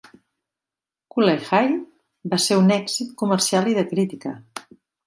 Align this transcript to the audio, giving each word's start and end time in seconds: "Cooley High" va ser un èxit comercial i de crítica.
"Cooley 1.15 1.37
High" 1.49 1.77
va 2.33 2.41
ser 2.47 2.61
un 2.65 2.75
èxit 2.81 3.17
comercial 3.25 3.75
i 3.75 3.79
de 3.81 3.89
crítica. 3.95 4.39